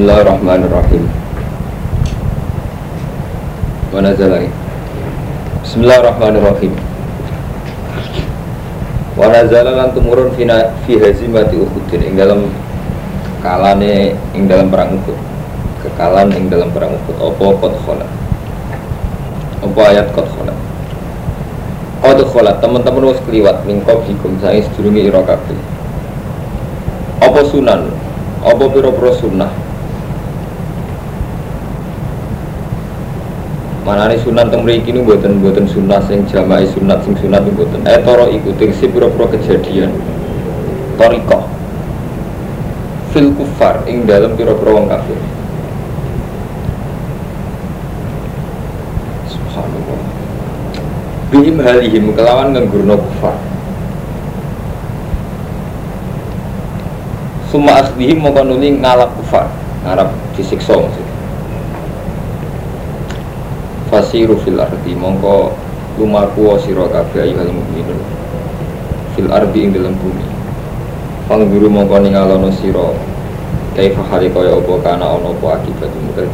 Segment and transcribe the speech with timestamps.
[0.00, 1.04] Bismillahirrahmanirrahim.
[3.92, 4.48] Mana jalan?
[5.60, 6.72] Bismillahirrahmanirrahim.
[9.12, 12.48] Wa nazala lan tumurun fina fi hazimati Uhudin ing dalam
[13.44, 15.20] kalane ing dalam perang Uhud.
[15.84, 18.06] Kekalan ing dalam perang Uhud apa qad khala.
[19.60, 20.56] Apa ayat qad khala.
[22.00, 25.60] Qad khala teman-teman wis kliwat mingkop hikum sae sedurunge ira kabeh.
[27.20, 27.92] Apa sunan?
[28.40, 29.59] Apa pira-pira sunnah?
[33.90, 37.82] Manane sunan teng mriki niku mboten mboten sunnah sing jamaah sunat sing sunat niku mboten.
[37.90, 39.90] Eh toro iku si pira-pira kejadian.
[40.94, 41.50] Toriko
[43.10, 45.18] fil kufar ing dalam pira-pira wong kafir.
[49.26, 50.00] Subhanallah.
[51.34, 53.34] Bihim halihim kelawan ngenggurno kufar.
[57.50, 59.50] Suma akhdihim mongko nuli ngalap kufar,
[59.82, 61.09] ngarap disiksa maksudnya.
[63.90, 64.94] Fasiru fil ardi.
[64.94, 65.50] Mongko
[65.98, 68.00] lumaku sira kabeh ayyuhal mukminun.
[69.18, 70.26] Fil ardi ing dalam bumi.
[71.26, 72.94] Pangguru mongko ningalono sira.
[73.74, 76.26] Kaifa hali kaya apa kana ana apa akibat mungkar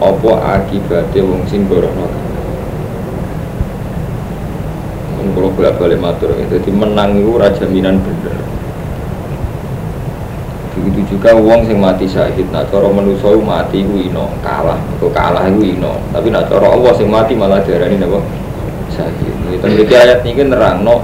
[0.00, 2.08] apa akibate wong sing gorono
[5.20, 8.49] Mun kula bolak-balik matur, jadi menang itu raja minan bener
[10.90, 12.50] begitu juga uang sing mati syahid.
[12.50, 14.78] Nak cara manusia mati ku ino kalah.
[14.98, 16.02] Kok kalah ku ino.
[16.10, 18.18] Tapi nak cara Allah sing mati malah diarani napa?
[18.90, 19.34] Syahid.
[19.54, 21.02] Itu mriki ayat ini nerangno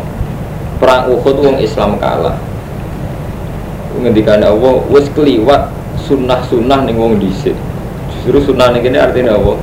[0.83, 2.35] perang Uhud wong Islam kalah.
[3.97, 5.73] Ngendikane Allah wis kliwat
[6.05, 7.57] sunnah-sunnah ning wong dhisik.
[8.13, 9.55] Justru sunnah ning kene artinya apa?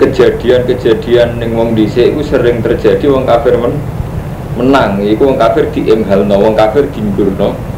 [0.00, 3.76] Kejadian-kejadian ning wong dhisik iku sering terjadi wong kafir men
[4.56, 5.02] menang.
[5.04, 7.69] Iku wong kafir diemhalno wong kafir dinggurno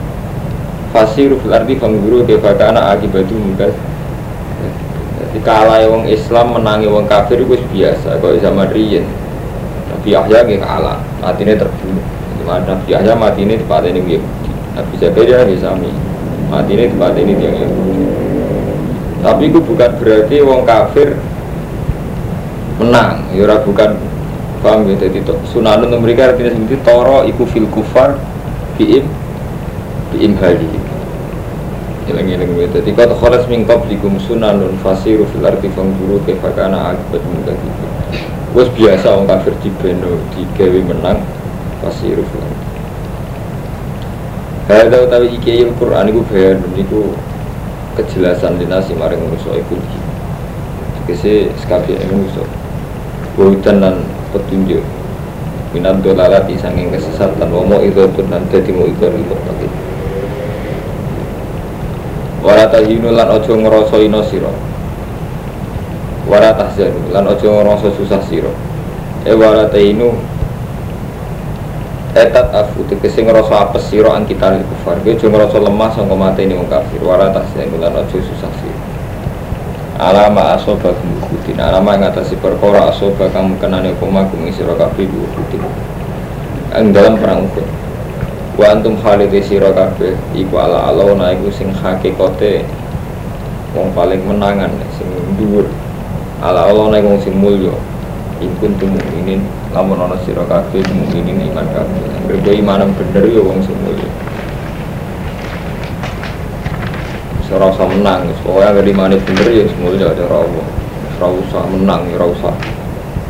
[0.93, 3.75] fasiru fil ardi fangguru kefakana akibatu mungkas
[5.33, 9.09] jadi kalah wong Islam menangi wong kafir itu biasa kalau zaman riyen
[9.89, 12.05] Nabi Yahya gak kalah matinya terbunuh.
[12.43, 14.21] Nabi Yahya mati ini tempat ini
[14.77, 15.89] Nabi Zakaria gak sami
[16.53, 17.73] mati ini tempat ini yang
[19.23, 21.15] tapi itu bukan berarti wong kafir
[22.83, 23.23] menang.
[23.31, 23.95] Ya bukan
[24.59, 25.23] paham ya jadi
[25.55, 28.19] sunanun mereka artinya seperti toro iku fil kufar
[30.13, 30.69] biim biimhali
[32.03, 37.71] Ilang-ilang itu Jadi kata khalas min qablikum sunanun fasiru fil arti fangguru kefakana akibat mengganti
[38.53, 41.23] Wes biasa orang kafir di beno di gawe menang
[41.79, 42.73] fasiru fil arti
[44.73, 47.11] Hada utawi iki Al-Qur'an iku bayan niku
[47.99, 50.01] kejelasan dinasi maring manusa iku iki.
[51.03, 52.47] Tegese sekabeh manusa.
[53.35, 54.81] Wudan lan petunjuk.
[55.75, 57.51] Minat dolalati sanging kesesatan.
[57.51, 59.82] Mau itu pun nanti timu itu ribut lagi
[62.43, 64.53] wala tahinu lan ojo ngerasa ino siro
[66.27, 68.53] wala tahzanu lan ojo ngerasa susah siro
[69.23, 70.11] e wala tahinu
[72.13, 75.01] etat afu tegese ngerasa apes siro an kita li kufar.
[75.01, 77.01] Gue ojo ngerasa lemah sangka mati ini kafir.
[77.01, 78.93] Wala tahzanu lan ojo susah siro
[80.03, 85.63] alama asoba kumukutin alama yang atas perkara asoba kamu kenane koma kumi siro kafir kumukutin
[86.75, 87.63] yang dalam perang ukut
[88.59, 92.65] wa antum khalidi sira kabeh iku ala alona iku sing hakikate
[93.73, 95.09] wong paling menangan sing
[95.41, 95.65] dhuwur.
[96.43, 97.73] Ala alona iku sing mulya.
[98.43, 102.03] Ikun tuh mukminin lamun ana sira kabeh mukminin iman kabeh.
[102.29, 104.11] Berbo iman bener ya wong sing mulya.
[107.53, 110.65] Ora usah menang pokoknya gak di mana bener ya semuanya ada rawa
[111.21, 112.55] ora usah menang ya ora usah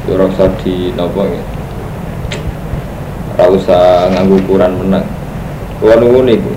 [0.06, 1.42] ya ora usah di napa ya
[3.42, 5.02] Ora usah nganggo ukuran menang.
[5.82, 6.54] Kulo nunggu niku.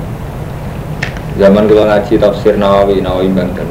[1.41, 3.66] Zaman kula ngaji tafsir Nawawi, Nawawi Banten.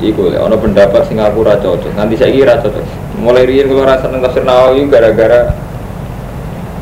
[0.00, 1.92] Iku lek ana pendapat sing aku cocok.
[1.92, 2.80] Nanti saiki ora cocok.
[3.20, 5.52] Mulai riyen kula rasa nang tafsir Nawawi gara-gara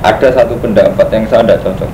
[0.07, 1.91] ada satu pendapat yang saya tidak cocok.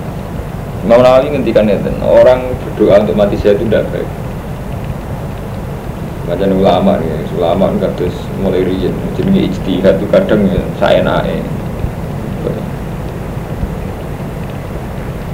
[0.85, 4.11] Imam Nawawi ngendikan ngeten, orang berdoa untuk mati saya itu tidak baik.
[6.29, 8.13] Macam ulama nih, ulama kan terus
[8.45, 11.62] mulai riyen jenenge ijtihad itu kadang ya saya naik.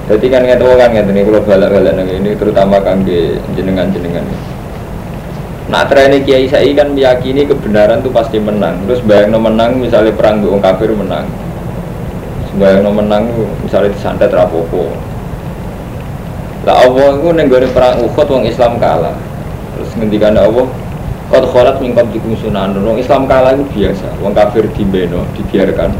[0.08, 4.24] Jadi kan nggak tahu kan nggak kalau balak-balak ini terutama kangge jenengan-jenengan.
[5.68, 8.88] Nah ini kiai saya kan meyakini kebenaran itu pasti menang.
[8.88, 11.28] Terus bayang no menang misalnya perang dengan kafir menang.
[12.56, 13.28] Bayang no menang
[13.60, 14.88] misalnya disantet rapopo.
[16.64, 19.12] Lah Allah itu nenggone perang Uhud wong Islam kalah.
[19.76, 20.66] Terus ngendikan Allah
[21.28, 24.08] Kau kholat mingkam di sunan Islam kalah itu biasa.
[24.24, 25.92] Wong kafir dibeno dibiarkan.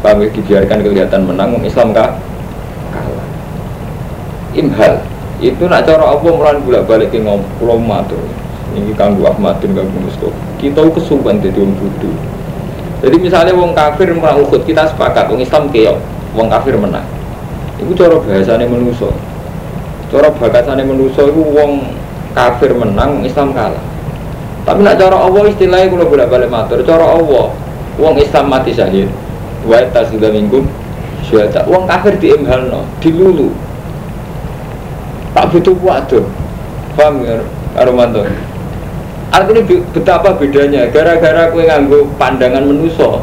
[0.00, 1.52] Kami dibiarkan kelihatan menang.
[1.52, 2.16] Wong Islam kalah
[4.54, 5.02] imhal
[5.42, 8.22] Itu nak cara apa mulai bolak balik ke ngomong matur.
[8.74, 10.32] Ini kanggu Ahmadin kanggu Mustafa.
[10.56, 12.16] Kita kesuwen jadi orang bodoh.
[13.04, 16.00] Jadi misalnya wong kafir merang ukut kita sepakat, wong Islam keok,
[16.32, 17.04] wong kafir menang.
[17.76, 19.12] Itu cara bahasanya menuso.
[20.08, 21.92] Cara bahasanya menuso itu wong
[22.32, 23.84] kafir menang, Islam kalah.
[24.64, 27.52] Tapi nak cara Allah istilahnya kalau bolak balik matur, cara Allah,
[28.00, 29.12] wong Islam mati syahid,
[29.68, 29.76] wa
[30.32, 30.64] minggu,
[31.28, 33.52] syuhada, wong kafir di no, dilulu.
[35.34, 36.22] Tak butuh waktu,
[36.94, 37.42] paham ya,
[37.74, 38.22] Aromanto?
[39.34, 43.18] Artinya betapa bedanya, gara-gara kue nganggo pandangan menuso,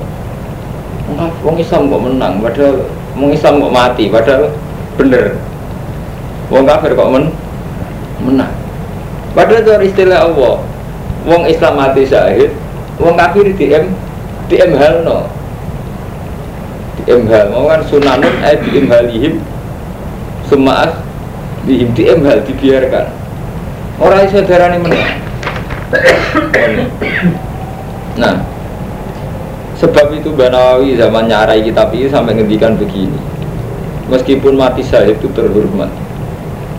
[1.40, 2.84] wong Islam kok menang, padahal
[3.16, 4.52] wong Islam kok mati, padahal
[5.00, 5.40] bener.
[6.52, 7.32] Wong kafir kok men
[8.28, 8.52] menang.
[9.32, 10.60] Padahal cara istilah Allah,
[11.24, 12.52] wong Islam mati syahid,
[13.00, 13.96] wong kafir di M
[14.52, 15.08] di M hal
[17.56, 19.40] mau kan sunanun eh M halihim
[20.52, 20.92] semaas
[21.66, 23.06] di di M hal dibiarkan.
[24.02, 25.14] Orang saudara ini menang.
[28.18, 28.42] Nah,
[29.78, 33.20] sebab itu Banawi zaman nyarai kitab ini sampai ngendikan begini.
[34.10, 35.88] Meskipun mati syahid itu terhormat,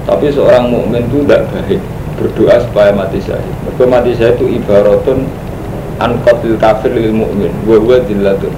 [0.05, 1.81] tapi seorang mukmin itu tidak baik
[2.21, 3.55] berdoa supaya mati syahid.
[3.65, 5.25] Mereka mati syahid itu ibaratun
[6.03, 8.53] anqatil kafir lil mukmin wa huwa dillatun.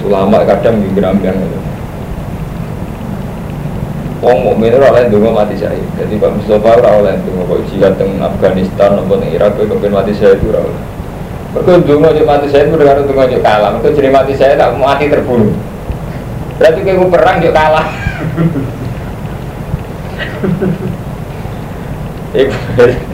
[0.00, 1.60] Sulama kadang itu.
[4.24, 5.84] Wong mukmin ora oleh ndonga mati syahid.
[6.00, 9.92] Jadi Pak Mustafa ora oleh ndonga kok jihad teng Afghanistan atau teng Irak kok kepen
[9.92, 10.80] mati syahid ora oleh.
[11.52, 13.68] Mereka ndonga yo mati syahid kudu karo ndonga yo kalah.
[13.76, 15.52] Mereka jadi mati syahid tak mati terbunuh.
[16.56, 17.86] Berarti kayak perang yo kalah.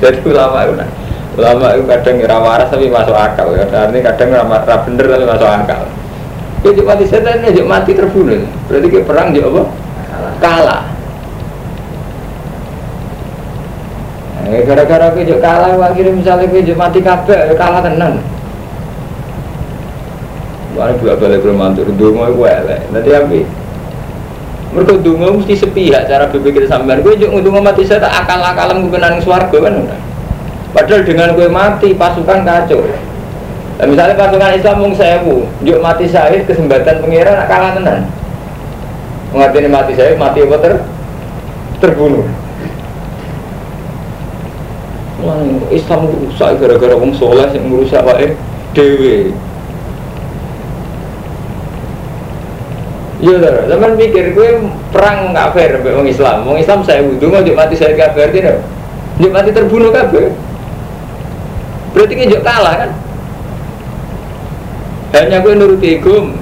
[0.01, 0.75] jadi ulama itu
[1.37, 5.49] ulama itu kadang ngira waras tapi masuk akal ya artinya kadang ngira bener tapi masuk
[5.49, 5.83] akal
[6.61, 9.63] itu mati setan ini mati terbunuh berarti ke perang juga apa
[10.41, 10.83] kalah
[14.51, 18.19] nah, gara-gara ke kalah akhirnya misalnya ke mati kabeh ya kalah tenan
[20.79, 22.81] Wah, juga balik ke mantur, dulu mau gue elek.
[22.95, 23.43] Nanti apa?
[24.71, 27.03] Mereka dungo mesti sepihak cara berpikir sampean.
[27.03, 29.93] Gue juga dungo mati saya tak akal-akalan nang swarga kan
[30.71, 32.81] Padahal dengan gue mati pasukan kacau.
[33.83, 38.07] Nah, misalnya pasukan Islam mung sewu, juk mati syahid kesempatan pengiran kalah tenan.
[39.35, 40.73] Mengerti mati saya mati apa ter
[41.83, 42.25] terbunuh.
[45.21, 45.37] Wah,
[45.69, 48.33] Islam rusak gara-gara wong soleh yang merusak wae
[48.73, 49.37] dewe.
[53.21, 54.65] Iya lah, zaman mikir gue
[54.97, 56.37] perang fair sampai orang Islam.
[56.49, 58.65] Orang Islam saya wudhu mau mati saya kafir tidak.
[59.21, 60.33] Dia mati terbunuh kabeh.
[61.93, 62.91] Berarti kita kalah kan?
[65.21, 66.33] Hanya gue nuruti ego.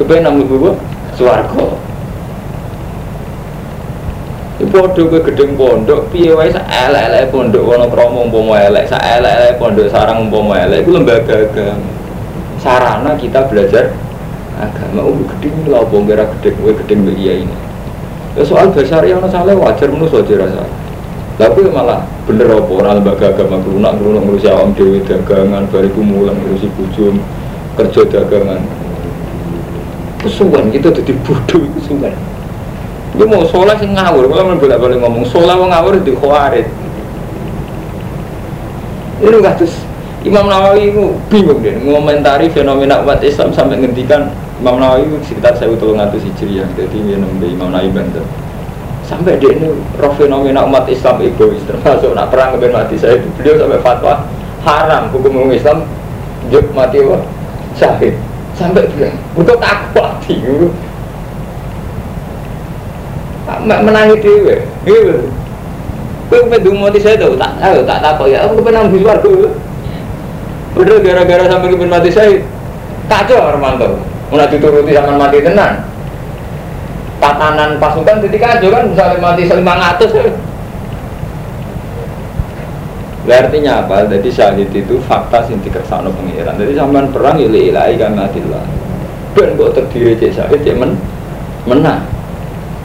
[0.00, 0.72] Kepengen namun gue
[1.20, 1.76] suarco.
[4.68, 6.52] Podo gue gedeng pondok, piye wae?
[6.52, 10.84] Sak elek-elek pondok wono kromo umpama elek, sak elek-elek pondok sarang umpama elek.
[10.84, 11.88] Iku lembaga agama.
[12.60, 13.96] Sarana kita belajar
[14.60, 15.00] agama.
[15.00, 15.96] Oh gedeng lah apa?
[15.96, 16.76] Ngira gedeng.
[16.76, 17.56] Gedeng iya ini.
[18.36, 20.62] Ya soal dasar yang salah wajar menurut saja rasa
[21.40, 22.68] tapi malah bener apa?
[22.68, 27.16] Orang lembaga agama kelunak kelunak ngurusi awam dewi dagangan bariku mulang ngurusi bujum
[27.80, 28.60] kerja dagangan.
[30.20, 31.64] Kesuwan kita jadi bodoh
[33.10, 34.30] dia mau sholat sih ngawur.
[34.30, 36.66] Kalau bolak balik ngomong sholat mau ngawur di khawarit
[39.20, 39.76] ini terus
[40.20, 45.72] Imam Nawawi itu bingung deh mengomentari fenomena umat Islam sampai ngendikan Imam Nawawi sekitar saya
[45.72, 46.68] utul ngatus hijriah.
[46.76, 48.24] Jadi dia nembe Imam Nawawi Banten
[49.04, 53.28] sampai dia ini roh fenomena umat Islam egois termasuk nak perang kemudian mati saya itu.
[53.40, 54.14] Beliau sampai fatwa
[54.64, 55.84] haram hukum umum Islam
[56.48, 57.20] juk mati wah
[57.76, 58.16] syahid.
[58.56, 60.20] Sampai bilang butuh takut
[63.68, 64.56] hati menangi dewe
[64.88, 65.28] gitu
[66.30, 69.34] Kau pengen mati saya tahu tak tahu tak tahu ya aku pengen ambil suarga
[70.78, 72.38] udah gara-gara sampai kemudian mati saya
[73.10, 73.98] kacau Armanto
[74.30, 75.82] Mau dituruti sama mati tenan.
[77.18, 80.14] Tatanan pasukan ketika aja kan misalnya mati selima ngatus.
[83.30, 84.10] artinya apa?
[84.10, 86.54] Jadi syahid itu fakta sing dikersakno pengiran.
[86.58, 88.64] Jadi sampean perang ya ilahi kamatillah.
[89.34, 90.94] Ben kok terdiri cek syahid cek men
[91.66, 92.06] menang.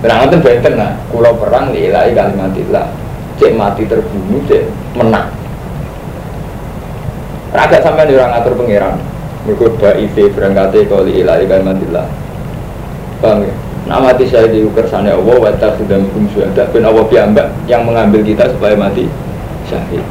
[0.06, 0.94] Berang itu benten lah.
[1.10, 2.94] Kulo perang ilahi kalimatillah.
[3.42, 5.34] Cek mati terbunuh cek menang.
[7.50, 9.02] Raga sampean orang ngatur pengiran.
[9.50, 12.06] Mereka ba'ife berangkatnya kali ilahi kalimatillah
[13.22, 13.54] Paham ya?
[13.86, 18.26] Nah mati saya di sana Allah wa sudah minkum syuhada Ben Allah piambak yang mengambil
[18.26, 19.06] kita supaya mati
[19.70, 20.02] syahid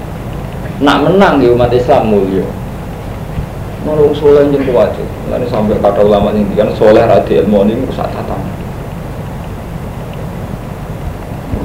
[0.78, 2.46] Nak menang di umat Islam mulia
[3.82, 8.06] Nolong soleh yang kuat Ini sampai kata ulama ini kan soleh radi ilmu ini rusak
[8.14, 8.63] tatanan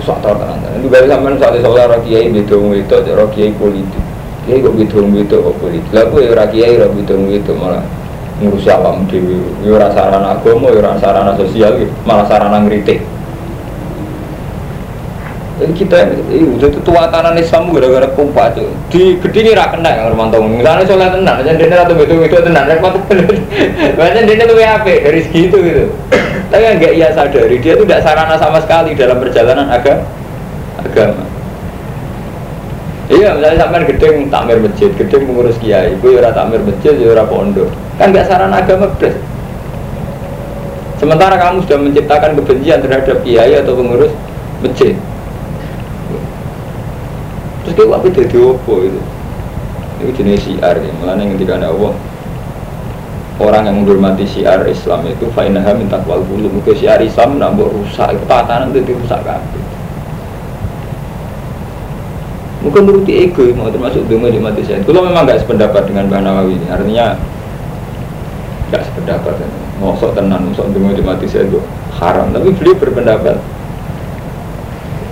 [0.09, 0.57] sok tau tenan.
[0.81, 4.03] Itu baru sampean soal ora kiai beda itu, ora kiai politik.
[4.49, 5.91] Kiai kok beda itu kok politik.
[5.93, 7.83] Kowe ora kiai ora beda itu malah
[8.41, 9.37] ngurusi apa dhewe.
[9.61, 13.05] Ya sarana agama, ya sarana sosial, malah sarana ngritik.
[15.59, 20.39] Kita ini udah tuatanan Islam gara-gara kumpa itu di gede ini dah yang mantau.
[20.39, 22.95] Misalnya soalnya tenang, jadi dia atau betul tenang, repot.
[23.99, 25.83] Banyak dia tuh apa dari segitu gitu.
[26.47, 30.07] Tapi yang nggak ia sadari dia tuh tidak sarana sama sekali dalam perjalanan agama.
[30.79, 31.23] Agama.
[33.09, 37.27] Iya, misalnya sampai gedeng takmir masjid, gedeng mengurus kiai, gue ora takmir masjid, ya ora
[37.27, 37.67] pondok.
[37.99, 39.17] Kan nggak sarana agama beres.
[41.01, 44.13] Sementara kamu sudah menciptakan kebencian terhadap kiai atau pengurus
[44.61, 44.93] masjid,
[47.69, 49.01] terus kayak apa jadi apa itu?
[50.01, 50.91] Itu jenis syiar ya.
[50.97, 51.93] Malah yang ketika ada Allah.
[53.39, 58.11] Orang yang menghormati syiar Islam itu fa'inaha minta kual bulu mungkin syiar Islam nambah rusak
[58.17, 59.63] itu tatanan itu rusak kabeh.
[62.59, 66.19] Mungkin menuruti ego mau termasuk demo di mati saya kalau memang nggak sependapat dengan Mbak
[66.25, 66.67] Nawawi ini.
[66.67, 67.05] Artinya
[68.73, 69.33] nggak sependapat.
[69.79, 71.63] Mau sok tenan sok demo di mati saya itu
[71.95, 72.35] haram.
[72.35, 73.39] Tapi beliau berpendapat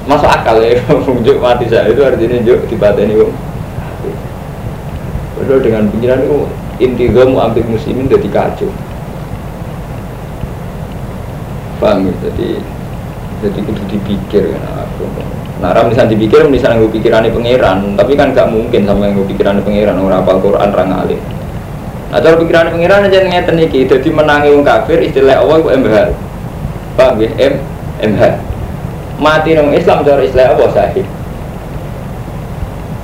[0.08, 0.80] masuk akal ya
[1.28, 3.34] juk mati saya itu artinya juk ini wong
[5.38, 6.38] Padahal dengan pikiran itu
[6.82, 8.74] inti mu ambil muslimin jadi kacau.
[11.78, 12.14] Paham ya?
[12.26, 12.58] Jadi
[13.38, 15.06] jadi kudu dipikir kan aku
[15.58, 19.28] nah ram bisa dipikir misalnya gue pikirannya pangeran tapi kan gak mungkin sama yang gue
[19.34, 21.22] pikirannya pangeran orang apal Quran orang alim
[22.14, 25.98] nah cara pikirannya pangeran aja ngeten iki jadi menangi wong kafir istilah Allah itu MBH
[26.98, 27.30] paham ya?
[27.42, 27.54] M
[28.02, 28.22] MH
[29.18, 31.06] mati nang Islam cara Islam apa sahih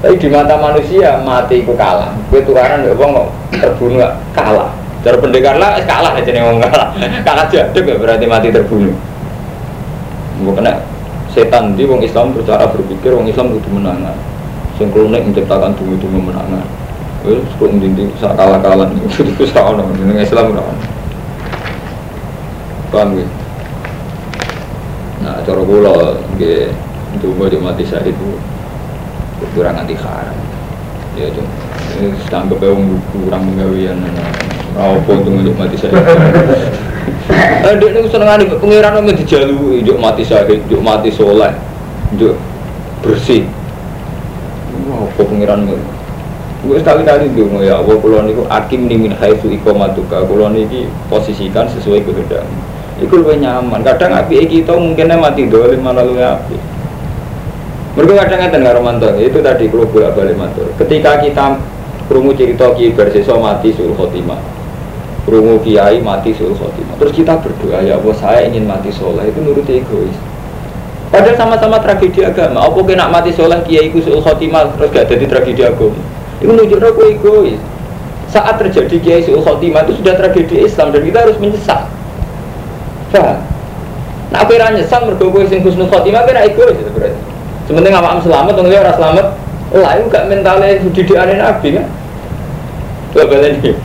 [0.03, 2.11] tapi di mata manusia mati itu kalah.
[2.27, 3.11] Gue tukaran ya bang
[3.55, 4.03] terbunuh
[4.35, 4.75] kalah.
[4.99, 6.91] Cara pendekar lah kalah aja nih ngomong kalah.
[7.27, 8.91] Kalah jaduk ya berarti mati terbunuh.
[10.43, 10.83] Gue kena
[11.31, 14.15] setan di wong Islam bercara berpikir wong Islam itu menangan.
[14.75, 16.67] Sing kronik menciptakan tunggu-tunggu menangan.
[17.23, 19.87] Wes kok ndinti sak kalah-kalah itu sak ono
[20.19, 20.83] Islam ora ono.
[22.91, 23.27] Paham ya?
[25.33, 26.69] Nah, cara kula nggih
[27.17, 28.29] ndonga di mati itu
[29.57, 30.37] kurang anti haram.
[31.17, 31.49] Ya, cung.
[32.29, 33.97] Tanggap wong kurang menggawian
[34.77, 35.97] apa untuk untuk mati saya.
[37.65, 41.49] Eh, dia ini seneng ane pengiran ame dijalui, juk mati syahid, juk mati soleh,
[42.21, 42.37] juk
[43.01, 43.49] bersih.
[44.85, 45.65] Wah, apa pengiran
[46.63, 51.65] Gue sekali-kali dong ya Allah kulon itu akim nih min haitsu iqamatuka kulon ini posisikan
[51.73, 52.82] sesuai kehendakmu.
[53.03, 53.83] Iku lebih nyaman.
[53.83, 56.55] Kadang api kita mungkinnya mati dolim malah lu api.
[57.93, 60.65] Mereka kadang ngeten karo mantan itu tadi kalau bolak balik matur.
[60.81, 61.61] Ketika kita
[62.09, 64.41] krungu cerita ki berseso mati sul khotimah.
[65.29, 66.97] Krungu kiai mati sul khotimah.
[66.97, 70.17] Terus kita berdoa ya Allah saya ingin mati soleh itu nurut egois.
[71.13, 72.65] Padahal sama-sama tragedi agama.
[72.65, 76.01] Apa kena mati soleh kiai ku sul khotimah terus gak jadi tragedi agama.
[76.41, 77.61] Itu aku egois.
[78.33, 81.92] Saat terjadi kiai sul khotimah itu sudah tragedi Islam dan kita harus menyesal.
[83.13, 83.37] Paham?
[84.33, 87.21] Nah, aku ora nyesal mergo kowe sing husnul khotimah kowe egois itu berarti.
[87.69, 89.27] Sementing awakmu selamat wong ora selamat,
[89.77, 91.85] lah itu gak mentale didikane Nabi kan.
[93.13, 93.77] Coba baleni.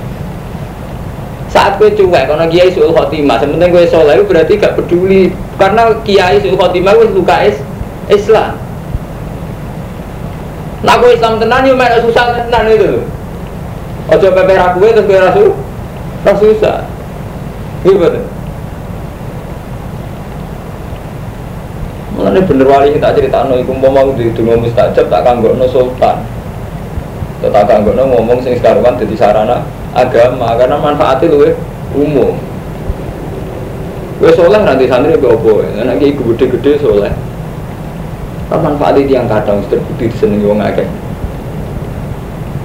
[1.52, 5.92] Saat kowe cuek karena kiai suul khotimah, sementing kowe saleh itu berarti gak peduli karena
[6.08, 7.60] kiai suul khotimah wis luka is
[8.08, 8.56] Islam.
[10.80, 13.04] Nah, kowe Islam tenan yo mek susah tenan itu.
[14.08, 16.88] Ojo pepe ra kowe terus kowe ra susah.
[17.84, 18.37] Gitu.
[22.28, 26.20] Mulane bener wali kita cerita no iku mau di dungo mustajab tak no sultan.
[27.40, 29.64] Tak no ngomong sing sekaruan jadi sarana
[29.96, 31.56] agama karena manfaatnya luwe
[31.96, 32.36] umum.
[34.20, 37.08] Gue soleh nanti santri gue opo, anak ibu gede-gede soleh.
[38.52, 40.84] Kan manfaatnya yang kadang terbukti disenengi wong akeh.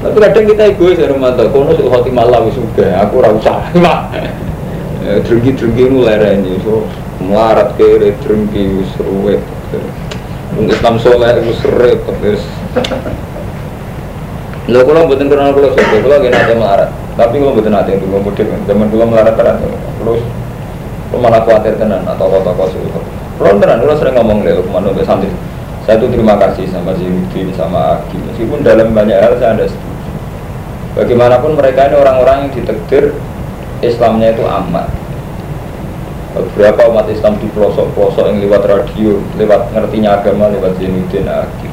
[0.03, 4.11] Tapi kadang kita egois ya Romanto, kono suka hati malam sudah, aku rasa mak.
[5.23, 6.83] Drengki-drengki mulai ini, so
[7.23, 9.39] melarat kere drengki wis ruwet
[10.61, 12.41] Islam soleh wis repot wis
[14.63, 16.89] Lho kula mboten kurang kula sopo, kula gak nate melarat.
[17.19, 18.47] Tapi kula mboten nate dulu mudik.
[18.63, 19.59] Zaman kula melarat tenan.
[19.99, 20.23] Terus
[21.11, 22.95] kula malah khawatir tenan atau kota-kota sulit.
[23.35, 25.27] Kula tenan kula sering ngomong lho ke mana untuk santri.
[25.83, 28.15] Saya tuh terima kasih sama Zainuddin sama Aki.
[28.31, 30.11] Meskipun dalam banyak hal saya ada setuju.
[30.95, 33.11] Bagaimanapun mereka ini orang-orang yang ditekdir
[33.83, 35.02] Islamnya itu amat
[36.33, 41.71] beberapa umat Islam di pelosok-pelosok yang lewat radio, lewat ngertinya agama, lewat Zainuddin Akhir.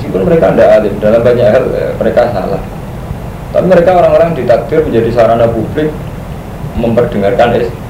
[0.00, 2.62] Meskipun mereka tidak alim, dalam banyak hal eh, mereka salah.
[3.52, 5.92] Tapi mereka orang-orang ditakdir menjadi sarana publik
[6.76, 7.84] memperdengarkan Islam.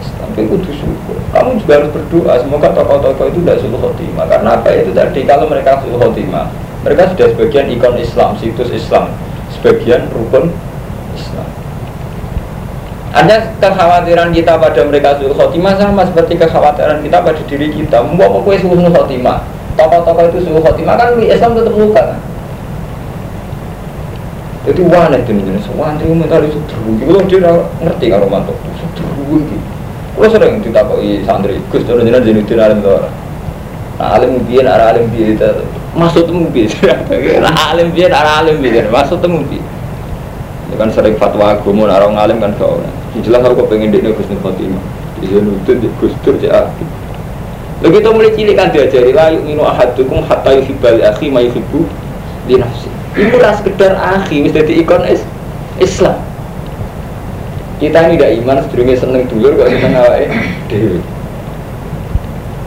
[0.00, 1.16] Tapi kudu syukur.
[1.34, 4.26] Kamu juga harus berdoa semoga tokoh-tokoh itu tidak suruh khotimah.
[4.30, 6.48] Karena apa itu tadi kalau mereka suruh khotimah,
[6.86, 9.12] mereka sudah sebagian ikon Islam, situs Islam,
[9.58, 10.54] sebagian rukun
[11.12, 11.59] Islam.
[13.10, 18.06] Ada kekhawatiran kita pada mereka suruh khotimah sama seperti kekhawatiran kita pada diri kita.
[18.06, 19.42] Mau kue suruh khotimah,
[19.74, 22.20] tokoh-tokoh itu suruh khotimah kan Islam tetap luka kan?
[24.60, 27.00] Jadi wana itu nih jenis wantri mental itu terus.
[27.00, 29.56] Kalau dia ngerti kalau mantuk itu terus gitu.
[30.14, 33.08] Kalau sering ditakoi santri, Gus turun jenengan jenutin alim tuh.
[33.96, 35.48] Nah alim biar arah alim biar itu
[35.96, 36.70] maksud biar.
[37.44, 39.64] Nah alim biar arah alim biar maksud biar.
[40.70, 42.84] Ya kan sering fatwa agama orang alim kan kau.
[43.18, 44.84] Jelas aku pengen dia Gus Fatimah.
[45.18, 46.70] Dia nutut di Gus Dur cak.
[47.80, 51.88] Lalu kita mulai cilik kan diajari lah yuk minu ahadukum hatta yuhibbal akhi ma yuhibbu
[52.44, 52.92] di nafsi.
[53.16, 55.24] Itu ras sekedar akhi, wis jadi ikon is
[55.80, 56.20] Islam.
[57.80, 60.28] Kita ini tidak iman, sedurungnya seneng dulu kok seneng awake
[60.68, 61.00] dewi.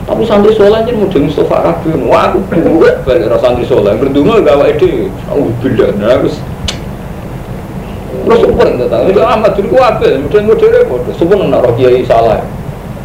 [0.04, 4.42] Tapi santri sholat aja mau jadi Mustafa Rabi, wah aku buat balik santri sholat, berdua
[4.42, 5.06] gak awake dewi.
[5.30, 6.18] Aku beda, nah
[8.24, 9.52] Terus super itu tahu, itu amat?
[9.60, 12.40] Mungkin gue dulu bodoh, super nggak roh kiai salah.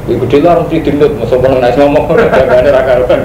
[0.08, 3.22] Ibu dia lah harus didindut, masa pernah nasi ngomong, jangan rakaran.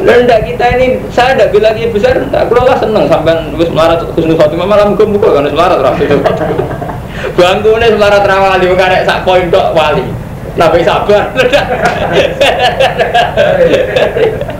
[0.00, 4.00] Dan enggak kita ini, saya tidak bilang ini besar, kalau lah seneng sampai wis melarat
[4.14, 6.08] khusnul khotimah malam muka muka kan melarat rapi
[7.36, 10.04] Bangkunya melarat rawali, bukan sak poin dok wali.
[10.56, 11.30] Nabi sabar.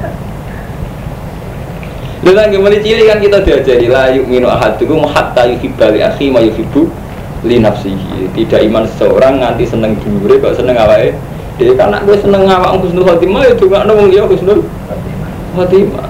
[2.20, 6.44] Lu kan mulai cilik kan kita diajari la yu'minu ahadukum hatta yuhibba li akhi ma
[6.44, 6.84] yuhibbu
[7.48, 8.28] li nafsihi.
[8.36, 11.16] Tidak iman seseorang nganti seneng dure kok seneng awake.
[11.60, 14.64] Jadi karena gue seneng ngawak Husnul Khotimah ya ada wong liya Husnul
[15.52, 16.08] Khotimah.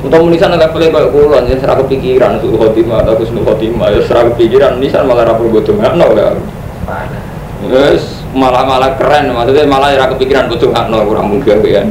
[0.00, 4.26] Untuk menisan levelnya kayak kulon ya serah kepikiran Husnul Khotimah atau Husnul Khotimah ya serah
[4.34, 5.62] kepikiran nisan malah rapor gue
[5.94, 6.34] no ya.
[7.70, 11.86] Yes, malah malah keren maksudnya malah ya kepikiran gue no kurang mungkin kan.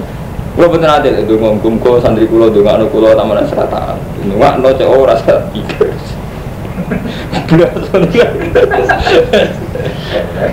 [0.60, 3.96] Kulo bener ade itu ngomong kok santri kulo donga anu kulo taman serata.
[4.20, 5.88] Donga no cek ora sak pikir.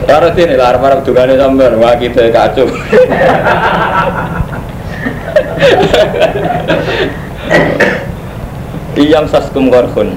[0.07, 2.71] Taruh sini lah, harap dungane sampean, wah kita kacau.
[8.95, 10.15] Iyam saskum korhun.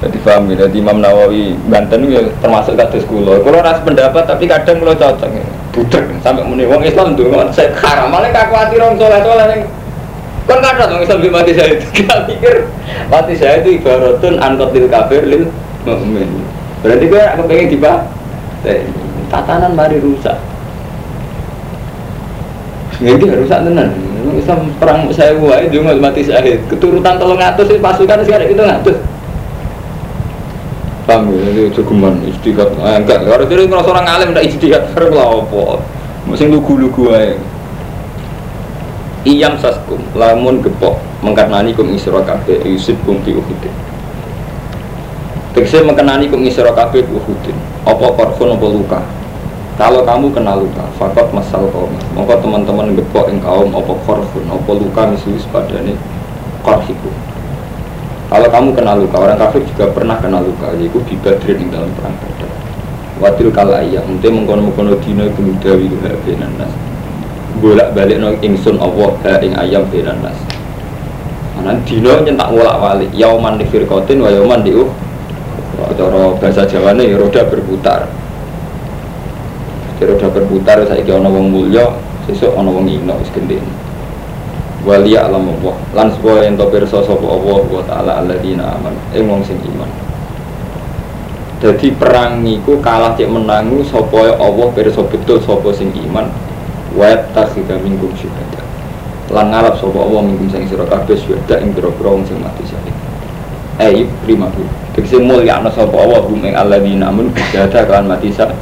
[0.00, 3.44] Jadi paham jadi Imam Nawawi Banten ya termasuk kados kulo.
[3.44, 5.44] Kulo ras pendapat tapi kadang kulo cocok ya.
[5.76, 9.62] Budek sampai muni wong Islam ndonga saya haram malah kaku ati rong soleh-soleh ning
[10.46, 11.86] Kan kada dong Islam di mati saya itu.
[12.06, 12.70] Gak pikir
[13.10, 15.50] mati saya itu ibaratun angkot lil kafir lil
[15.82, 16.30] mu'min.
[16.86, 17.92] Berarti gue aku pengen tiba
[19.26, 20.38] Tatanan mari rusak.
[23.02, 23.90] Ya itu rusak tenan.
[24.38, 28.98] Islam perang saya wae itu mati syahid Keturutan tolong ngatus pasukan sekarang itu ngatus
[31.06, 35.14] Paham ya, itu jogeman istihad ah, Enggak, kalau jadi kalau seorang alim tidak istihad Sekarang
[35.14, 35.78] lah apa?
[36.26, 37.38] Mesti lugu-lugu aja
[39.22, 43.74] Iyam saskum, lamun gepok Mengkarnani kum isra kabeh Yusuf kum fi uhudin.
[45.54, 47.56] Tegese mengenani kum isra kabeh uhudin.
[47.86, 49.00] Apa korfun apa luka?
[49.78, 51.90] Kalau kamu kena luka Fakot masal kaum.
[52.18, 55.94] Maka teman-teman gepok yang kaum Apa korfun, apa luka misalnya pada ini
[56.66, 57.35] Korhikum
[58.26, 61.14] kalau kamu kena luka, orang kafir juga pernah kena luka, yaitu di
[61.70, 62.50] dalam perang badar.
[63.22, 65.88] Watil kala iya, mungkin mengkono mengkono dino itu mudawi
[66.26, 66.68] benan nas.
[67.62, 70.36] Bolak balik no ingsun Allah ha ing ayam benan nas.
[71.54, 74.90] Mana dino nyentak bolak balik, yauman di firkotin wa yauman di uh.
[75.96, 78.04] Cara bahasa Jawa nih roda berputar.
[79.96, 81.88] Jadi roda berputar saya kira wong mulya,
[82.28, 83.16] sesuk ana wong ino
[84.86, 89.42] wali alam Allah lan supaya ento pirsa sapa Allah wa taala alladzina aman ing wong
[89.42, 89.90] sing iman.
[91.58, 96.30] Jadi perang iku kalah cek menangu sapa Allah pirsa betul sapa sing iman.
[96.94, 98.62] Wa tasika minkum syuhada.
[99.34, 102.94] Lan ngarap sapa Allah minkum sing sira kabeh syuhada ing pira-pira sing mati syahid.
[103.82, 104.62] Eh prima bu
[104.94, 108.54] tegese mulya ana sapa Allah hum ing alladzina aman syuhada kan mati syahid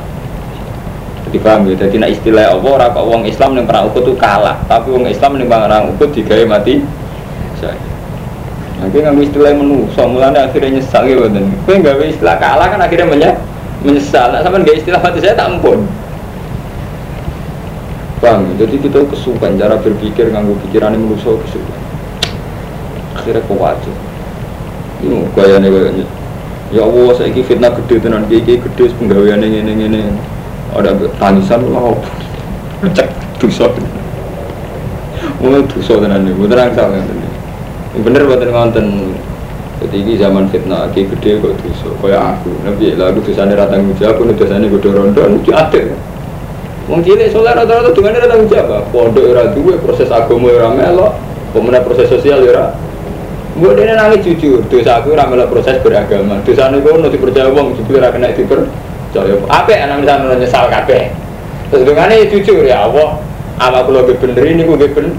[1.34, 4.56] dipaham ya jadi nah istilah apa orang kok wong Islam yang perang Uhud itu kalah.
[4.70, 6.78] Tapi wong Islam yang perang Uhud digawe mati.
[7.58, 7.74] Saya
[8.78, 9.90] nanti nggak istilah menu.
[9.90, 13.42] Mulanya akhirnya nyesal gitu dan gue nggak istilah kalah kan akhirnya menyesal
[13.82, 14.26] menyesal.
[14.30, 15.82] Nah, sama nggak istilah mati saya tak ampun
[18.24, 21.82] bang jadi kita kesukaan cara berpikir nganggu pikiran yang menuso kesukaan
[23.14, 23.96] akhirnya kewajib.
[25.04, 26.06] Ini kayaknya kayaknya
[26.74, 28.26] ya Allah saya fitnah gede tenan.
[28.26, 30.00] Kayak gede penggawean ini ini ini
[30.74, 30.90] ada
[31.22, 31.94] tangisan lah
[32.92, 33.08] cek
[33.38, 33.70] dosa
[35.38, 37.28] mulai dosa tenan nih bener angsal ini
[38.02, 39.14] bener bener ngonten
[39.84, 42.56] Jadi ini zaman fitnah, aki gede kok dosa, kayak aku.
[42.64, 45.92] Nabi lah aku dosanya rata tanggung jawab, dosanya gue rondo, lucu adil.
[46.88, 48.88] Wong cilik soleh rata-rata dengan rata tanggung jawab.
[48.88, 51.12] Pondok ora duwe, proses agama ora melok,
[51.52, 52.72] pemenang proses sosial ora.
[53.60, 56.40] Gue ini nangis jujur, dosa aku ora melok proses beragama.
[56.46, 58.32] Dosa ini gue nanti percaya wong, jujur ora kena
[59.14, 59.38] dipercaya.
[59.46, 61.14] Apa anak misalnya nyesal kabeh.
[61.70, 63.22] Terus dengan ini jujur ya Allah,
[63.62, 65.14] apa kalau gue bener ini gue bener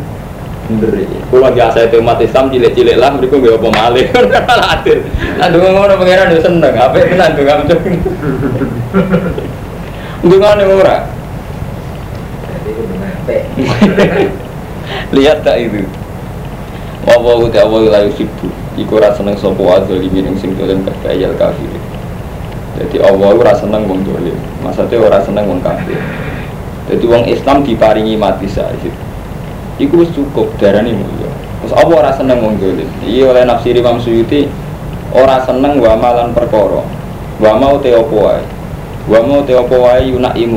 [0.68, 1.18] bener iki.
[1.32, 4.06] Kula biasa itu umat Islam cilik-cilik lah mriku nggih apa malih.
[4.50, 5.00] Malah adil.
[5.40, 6.74] Nah ndonga ngono pangeran yo seneng.
[6.76, 7.80] Apik tenan ndonga mencuk.
[10.26, 10.98] Ndonga ora.
[15.16, 15.86] Lihat tak itu.
[17.06, 18.50] Wa uti Allah la yusibu.
[18.76, 21.85] Iku ora seneng sapa adzalimin sing dolen kaya kafir.
[22.76, 24.36] Jadi Allah ora seneng wong dolim.
[24.60, 25.96] Maksudnya ora seneng wong kafir.
[26.92, 28.92] Jadi wong Islam diparingi mati saja.
[29.80, 31.32] Iku wis cukup darani mulya.
[31.64, 32.88] Terus apa ora seneng wong dolim?
[33.08, 34.52] Iya oleh nafsir Imam Suyuti
[35.16, 36.84] ora seneng wa malan perkara.
[37.40, 38.44] Wa mau te apa.
[39.08, 40.12] Wa mau te apa wae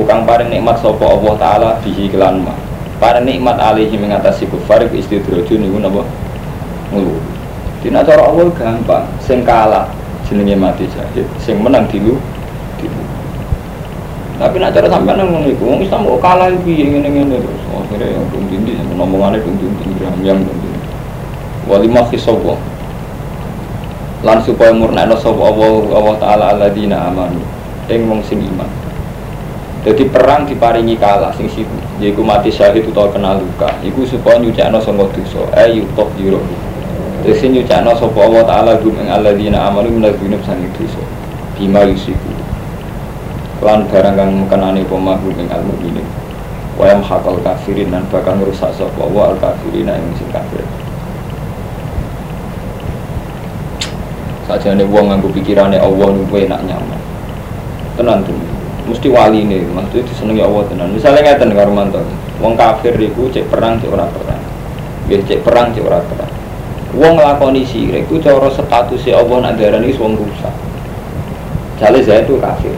[0.07, 2.55] kang paring nikmat sapa Allah taala bihi kelan ma.
[2.99, 6.03] Paring nikmat alihi mengatasi kufar istidraju niku napa?
[6.91, 7.15] Ngulu.
[7.79, 9.87] Dina cara Allah gampang, sing kalah
[10.29, 12.21] jenenge mati syahid, sing menang dilu
[12.77, 13.03] dilu.
[14.39, 17.63] Tapi nak cara sampai nang ngono iku, wong Islam kok kalah iki ngene-ngene terus.
[17.75, 20.81] Akhirnya yang dong dindi, yang ngomongannya dong dindi, yang dong dindi.
[21.67, 22.55] Wali mahi sopo.
[24.23, 27.43] Lan supaya murna sopo Allah, Allah Ta'ala alladzina amanu.
[27.91, 28.71] Yang wong sing iman.
[29.83, 31.75] Jadi perang diparingi kalah sing situ.
[31.99, 33.75] Yaiku mati syahid utawa kena luka.
[33.83, 35.43] Iku supaya nyucakno sangka dosa.
[35.59, 36.39] Ayu tok yuro.
[37.23, 41.03] Terus nyucakno sapa Allah taala gum ing alladzina amanu minal dzunub sang dosa.
[41.59, 42.31] Bima yusiku.
[43.65, 46.07] Lan barang kang kenane pemahu ing al-mukminin.
[46.79, 50.63] Wa hakal kafirin dan bakal merusak sapa wa al kafirin yang sing kafir.
[54.47, 57.01] Saja nih uang nganggu pikirannya Allah nih enak nyaman.
[57.99, 58.39] Tenan tuh
[58.89, 62.09] mesti wali ini maksudnya disenengi Allah tenan misalnya ngeten karo mantan
[62.41, 64.41] wong kafir iku cek perang cek ora perang
[65.13, 66.33] ya cek perang cek ora perang
[66.97, 70.55] wong nglakoni sirik iku cara statusnya Allah nak darani wong rusak.
[71.79, 72.75] Jale saya itu kafir.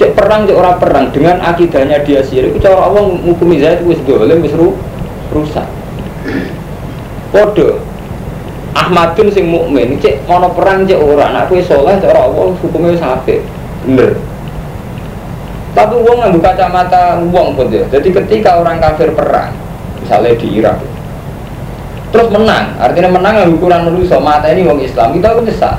[0.00, 3.08] Cek perang cek ora perang dengan akidahnya dia sirik itu cara Allah
[3.60, 4.54] saya itu wis dolim wis
[5.32, 5.68] rusak.
[7.30, 7.80] Podo
[8.70, 13.02] Ahmadun sing mukmin cek ono perang cek ora nak kowe saleh cara Allah hukumnya wis
[13.02, 13.40] apik.
[13.88, 14.14] Bener.
[15.70, 17.86] Tapi uang nggak kacamata uang pun ya.
[17.88, 19.54] Jadi ketika orang kafir perang,
[20.02, 20.82] misalnya di Irak,
[22.10, 25.76] terus menang, artinya menang nggak ukuran manusia mata ini uang Islam kita pun nyesal.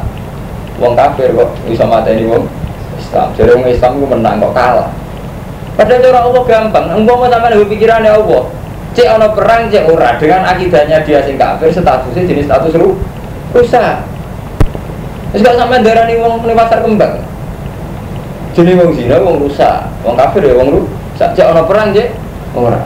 [0.81, 2.47] Uang kafir kok bisa mata ini uang
[2.97, 3.27] Islam.
[3.35, 4.89] Jadi uang Islam itu menang kok kalah.
[5.75, 6.85] Padahal cara Allah gampang.
[6.93, 8.43] Engkau mau sama dengan pikirannya Allah.
[8.91, 12.99] Cek ono perang cek ora dengan akidahnya dia sing kafir statusnya jenis status ru
[13.55, 14.03] rusak.
[15.31, 17.23] Terus gak sampai darah nih uang pasar kembang.
[18.51, 21.31] Jadi wong zina wong rusak, wong kafir ya wong rusak.
[21.39, 22.11] Jak ono perang je,
[22.51, 22.83] ora.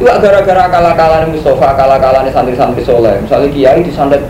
[0.00, 3.20] Iku gara-gara kalah-kalah Mustafa, kalah-kalah santri-santri soleh.
[3.20, 4.24] Misalnya kiai disandet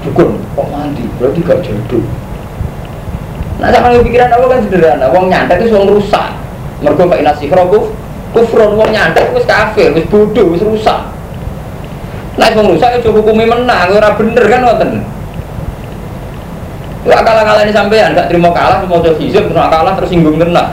[0.00, 2.00] dukun, kok mandi, berarti gak jodoh.
[3.60, 6.32] Nah sama pikiran apa kan sederhana, wong nyantet itu wong rusak.
[6.80, 7.92] Mergo pak inasi kufur,
[8.32, 11.12] kufron wong nyantet wis kafir, wis bodoh, wis rusak.
[12.40, 15.04] Nah wong rusak itu hukumnya menang, ora bener kan ngoten.
[17.04, 20.40] Gak kalah kalah ini sampean, gak terima kalah, mau coba hijab, terus kalah terus singgung
[20.40, 20.72] tenang.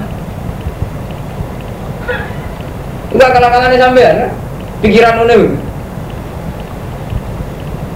[3.16, 4.32] Gak kalah kalah ini sampean, kan?
[4.84, 5.56] pikiran ini.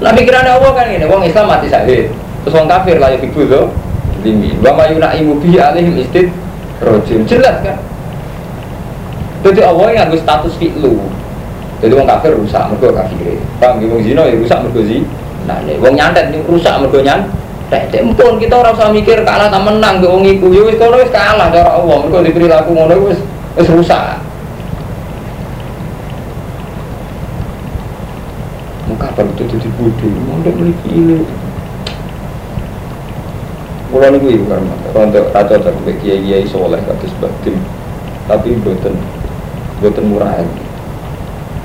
[0.02, 2.10] Nah pikiran Allah kan ini, wong Islam mati syahid,
[2.42, 3.70] terus wong kafir lah yang ibu tuh,
[4.26, 4.56] limi.
[4.64, 6.32] Wa mayuna imu bi alihim istid
[6.82, 7.78] rojim, jelas kan?
[9.46, 10.98] Jadi Allah yang harus status fi'lu.
[11.82, 13.38] Jadi wong kafir rusak, mereka kafir.
[13.62, 15.06] Paham, wong zina ya rusak, mereka zina.
[15.46, 17.32] Nah, wong nyantet rusak, mereka nyantet.
[17.72, 20.52] Nek pun kita ora usah mikir kalah ta menang mbek wong iku.
[20.52, 21.98] Ya wis kalah cara Allah.
[22.04, 23.20] Mergo diperilaku ngono wis
[23.56, 24.20] wis rusak.
[29.12, 31.18] Baru itu di budi, mondok memiliki ini.
[33.92, 34.64] Kulo niku iku kan,
[34.96, 37.60] untuk raja tak kiai kiai soleh kados batin,
[38.24, 38.96] tapi buatan
[39.84, 40.64] buatan murah ini.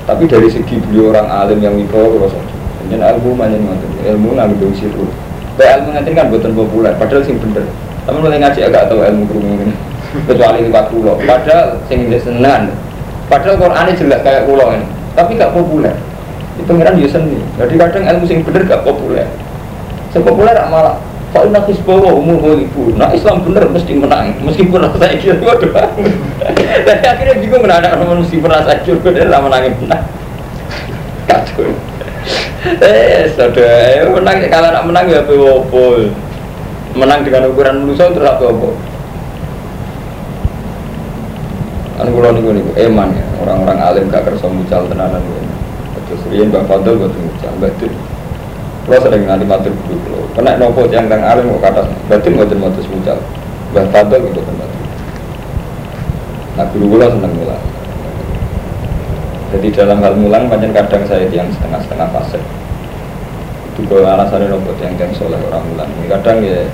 [0.03, 2.55] Tapi dari segi beliau orang alim yang wibawa kalau saja,
[2.91, 3.55] jangan ilmu mana
[4.03, 5.07] ilmu ngambil situ.
[5.55, 7.63] Kayak ilmu nanti kan buatan populer, padahal sing bener.
[8.03, 9.71] Tapi mulai ngaji agak tahu ilmu ini.
[10.27, 11.19] Kecuali lewat pulau.
[11.23, 12.71] Padahal sing senengan.
[13.27, 15.91] Padahal Quran jelas kayak pulau ini, tapi gak populer.
[16.65, 17.37] Pengiran ya seni.
[17.59, 19.29] Jadi kadang ilmu sing bener gak populer.
[20.09, 20.97] Sing populer malah
[21.37, 22.97] Ina Hisbawa umur ibu.
[22.97, 25.69] Nah Islam bener mesti menang, meskipun rasa ikut waduh.
[26.87, 30.03] Dan akhirnya bingung menarik orang meskipun rasa ikut, dia lah menangin menang.
[31.29, 31.69] Kacau.
[32.67, 35.79] Eh, sudah, eh, menang kalau nak menang ya apa
[36.97, 38.69] Menang dengan ukuran manusia terus apa apa?
[42.01, 45.41] Kan kulo niku niku eman ya, orang-orang alim gak kersa mucal tenanan ya.
[46.07, 47.91] Terus riyen Mbak Fadl boten mucal, betul.
[48.87, 50.19] Kulo sering nganti matur guru kulo.
[50.31, 53.19] Kena nopo yang kang alim kok kata betul boten matur mucal.
[53.75, 54.55] Mbak Fadl gitu kan
[56.55, 57.63] Nah guru kulo seneng mulang.
[59.47, 62.39] Jadi dalam hal mulang macam kadang saya yang setengah-setengah fase.
[63.75, 65.89] Itu kalau alasannya nopo yang yang soleh orang mulang.
[66.07, 66.67] Kadang ya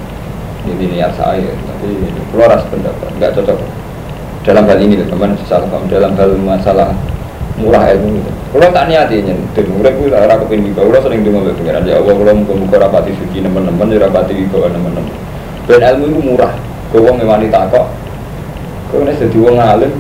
[0.63, 1.91] ini niat saya, tapi
[2.32, 3.60] keluar ras pendapat, nggak cocok
[4.43, 6.91] dalam hal ini teman salah dalam hal masalah
[7.56, 11.49] murah ilmu itu kalau tak niati nyentuh murid itu arah kepin di bawah sering dengar
[11.57, 15.23] dengan aja Allah kalau muka muka rapati suci teman-teman ya rapati di bawah teman-teman
[15.69, 16.53] ilmu itu murah.
[16.91, 17.87] Kau yang wanita kok.
[18.91, 19.93] Kau ini jadi uang alim.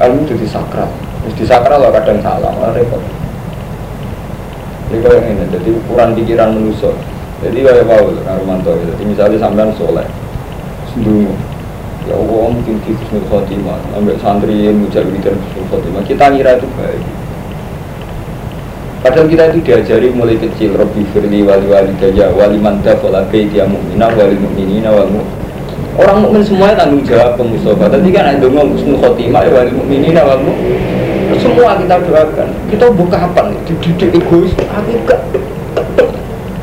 [0.00, 0.88] Ilmu itu disakral
[1.20, 3.02] di disakral lah kadang salah malah repot.
[4.94, 6.92] Kau yang ini jadi ukuran pikiran manusia
[7.40, 10.04] jadi kayak Paul Karumanto jadi misalnya sampean soleh.
[10.92, 11.32] Sendiri
[12.08, 17.00] ya Allah mungkin Husnul Khotimah ambil santri mujahidan Husnul Khotimah kita ngira itu baik
[19.00, 23.64] Padahal kita itu diajari mulai kecil Rabbi firli wali wali daya wali manda wala dia
[23.64, 25.08] mu'minah wali mu'minina wal
[25.96, 30.38] Orang mukmin semuanya tanggung jawab Mustafa Tadi kan ada ngomong Husnul Khotimah wali mu'minina wal
[31.40, 33.58] Semua kita doakan Kita buka apa nih?
[33.66, 35.20] Dididik egois Aku gak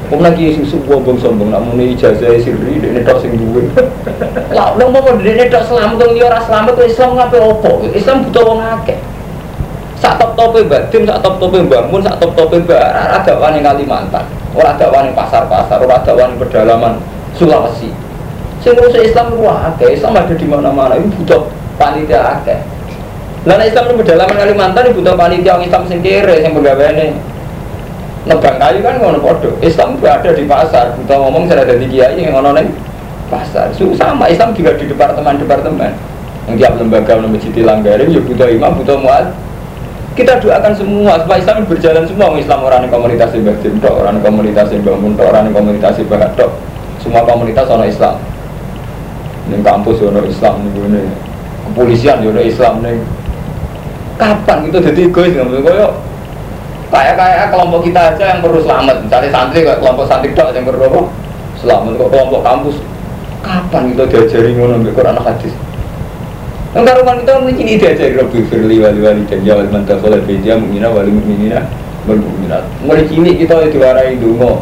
[0.08, 3.68] Wong lagi sing sombong sombong nak muni ijazah sirri dekne tok sing duwe.
[4.56, 7.84] Lah nang mau dekne tok selamat wong ora selamat Islam ngape opo?
[7.92, 8.96] Islam butuh wong akeh.
[9.98, 14.30] Sak top tope badim, sak top tope bangun, sak top tope bar, ada wani Kalimantan,
[14.54, 17.02] ora ada wani pasar-pasar, ora ada wani pedalaman
[17.34, 17.90] Sulawesi.
[18.62, 21.50] Sing ngurus Islam akeh, Islam ada di mana-mana, ini butuh
[21.82, 22.62] panitia akeh.
[23.50, 27.18] Lah Islam di pedalaman Kalimantan butuh panitia Islam sing kere sing pegawene.
[28.28, 31.88] Nebang kayu kan ngono podo Islam juga ada di pasar kita ngomong saya ada di
[31.88, 32.76] kiai yang ngono neng
[33.32, 33.72] pasar.
[33.72, 35.96] So, sama Islam juga di departemen-departemen.
[36.52, 39.32] Yang tiap lembaga masjid langgaring ya butuh imam butuh muad
[40.18, 42.60] kita doakan semua supaya Islam berjalan semua Islam.
[42.66, 46.34] Orang komunitas yang tok orang komunitas bangun orang yang komunitas yang bahat
[46.98, 48.16] semua komunitas orang Islam.
[49.48, 51.02] Ini kampus orang Islam ini
[51.70, 52.98] kepolisian orang Islam nih
[54.18, 55.88] kapan itu jadi egois nggak koyo
[56.90, 59.06] kayak kayak kelompok kita aja yang perlu selamat.
[59.06, 61.06] Misalnya santri kayak kelompok santri dok yang perlu
[61.62, 61.92] selamat.
[62.02, 62.76] Kok kelompok kampus?
[63.46, 65.54] Kapan kita diajari ngono Quran hadis
[66.78, 70.54] Enggak rumah kita ini diajari Rabbi firli wali wali dan ya wali mantap soleh beja
[70.62, 71.66] mungina wali mu'minina
[72.06, 72.22] wal
[72.86, 74.62] mulai kini kita diwarai dungo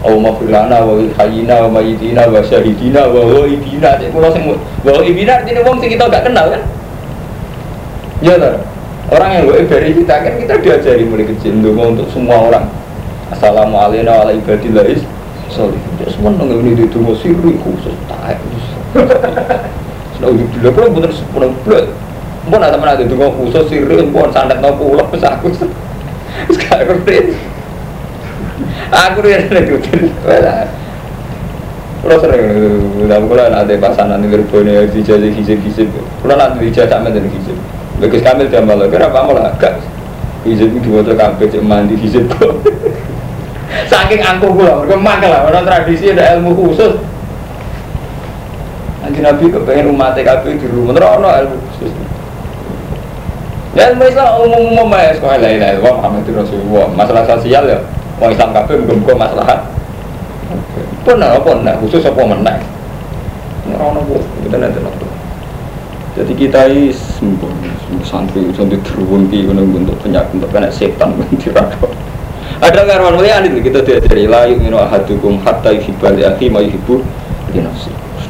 [0.00, 5.36] Aw mafirlana wa hayina wa mayitina wa syahidina wa waibina Jadi kalau semua Wa waibina
[5.36, 6.64] artinya wong kita gak kenal kan
[8.24, 8.64] Ya tak
[9.10, 12.70] Orang yang gue dari kita kan kita diajari mulai kecil dulu untuk semua orang.
[13.34, 15.50] Assalamualaikum warahmatullahi wabarakatuh.
[15.50, 15.78] Sorry,
[16.14, 18.38] semua nongol ini itu mau siri khusus tak.
[20.20, 21.86] Udah dulu kalau bener sepuluh bulan.
[22.48, 25.52] Mbak ada itu mau khusus mbak sandat mau pulang pas aku.
[26.56, 27.36] Sekarang ngerti.
[28.90, 30.08] Aku dia ada ikutin.
[32.00, 32.48] Kalau sering,
[33.04, 35.92] udah mulai ada pasangan di gerbongnya dijajah hijab-hijab.
[35.92, 37.58] Kalau nanti dijajah sama dengan hijab.
[38.00, 39.76] Bagus kamil dia malah, kenapa malah agak
[40.40, 42.24] Hizib itu diwajah kabeh cek mandi hizib
[43.92, 46.96] Saking angkuh gula, mereka lah, orang tradisi ada ilmu khusus
[49.10, 51.58] Nanti Nabi kepengen umat TKP di rumah, terus ada ilmu
[53.74, 57.78] Ya ilmu Islam umum-umum ya, sekolah lain-lain, wah Muhammad Rasulullah Masalah sosial ya,
[58.22, 59.66] orang Islam kabeh muka masalah.
[61.02, 61.50] Pernah apa,
[61.82, 62.62] khusus apa menang
[63.66, 65.06] Orang-orang kita nanti nanti
[66.10, 66.90] jadi kita ini
[68.02, 71.86] santri santri terwun ki bentuk penyakit untuk kena setan dirado
[72.58, 76.98] ada karwan mulia ini kita diajari layu minu ahadukum hatta yuhibbal akhi ma yuhibbu
[77.54, 77.62] li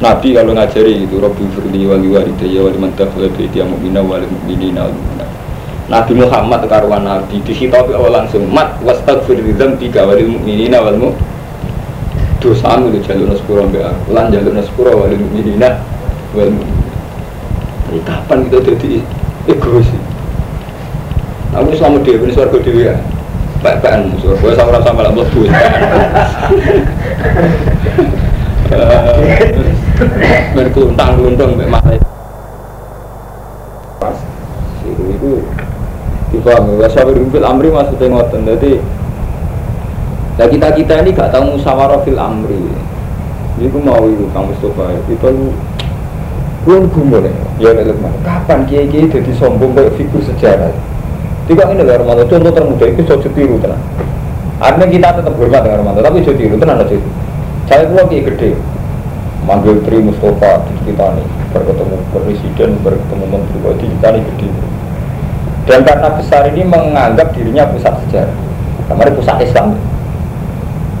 [0.01, 4.89] Nabi kalau ngajari itu Rabbi firli wali walidayya wali man dakhala baiti mu'mina wal mu'minina
[4.89, 4.97] wal
[5.93, 11.29] Nabi Muhammad karwan Nabi dihitabi awal langsung mat wastaghfir dzambi ka wal mu'minina wal mu'minat
[12.41, 15.85] dosamu itu jalur naspura mbak aku lan jalur naspura wal mu'minina
[16.33, 16.81] wal mu'minat
[17.91, 19.03] ini kapan kita jadi
[19.51, 19.83] egois?
[21.51, 22.95] Aku selama dia ini suarga dewi ya.
[23.59, 24.31] Baik-baikan musuh.
[24.39, 25.51] Gue sama rasa malah melebu.
[30.57, 32.01] Berkuntang kelundung mbak malah.
[34.01, 34.17] Pas
[34.85, 35.45] itu
[36.33, 36.73] dipahami.
[36.81, 38.47] Wasawir fil amri maksudnya ngoten.
[38.47, 38.73] Jadi
[40.39, 42.65] Nah kita kita ini gak tahu musyawarah fil amri.
[43.59, 44.95] Jadi aku mau itu kamu Mustafa.
[45.05, 45.29] Kita
[46.61, 47.25] belum gumun
[47.57, 50.69] ya ya Lukman kapan kiai kiai jadi sombong kayak figur sejarah
[51.49, 53.81] tidak ini negara malah contoh termuda itu so tiru tenang
[54.61, 56.93] Artinya kita tetap hormat dengan Romanto, tapi jadi itu tenang aja.
[57.65, 58.49] Saya itu lagi gede,
[59.45, 64.49] manggil Tri Mustafa di kita nih, berketemu presiden, berketemu menteri, di kita nih gede.
[65.65, 68.37] Dan karena besar ini menganggap dirinya pusat sejarah,
[68.89, 69.77] kemarin pusat Islam.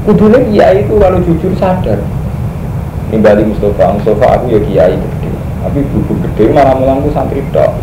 [0.01, 2.01] Kudunya kiai itu kalau jujur sadar,
[3.13, 7.73] nimbali Mustafa, Mustafa aku ya kiai gede, tapi buku gede malah mulangku santri dok.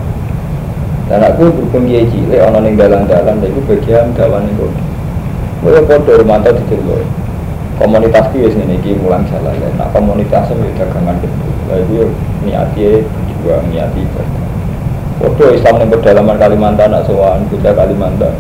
[1.08, 4.66] Dan aku berhubung kiai cilik, orang yang dalan-dalan, itu bagian dawan itu.
[5.58, 6.62] Gue podo romanto di
[7.78, 9.54] Komunitas gue sini nih mulang jalan.
[9.78, 11.46] Nah komunitasnya itu dagangan gitu.
[11.70, 12.10] Nah itu
[12.42, 14.46] niati juga niati ibadah.
[15.18, 18.34] Podo Islam yang berdalaman Kalimantan, nak sowan kita Kalimantan.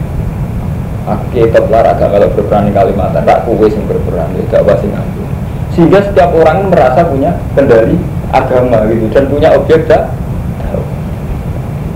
[1.06, 3.22] Aku tetap lara agak kalau berperan di Kalimantan.
[3.22, 5.22] Tak kue yang berperan, ya gak pasti ngaku.
[5.74, 7.98] Sehingga setiap orang merasa punya kendali
[8.34, 10.10] agama gitu dan punya objek dah.